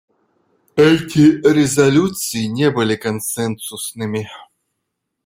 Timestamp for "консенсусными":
2.95-4.27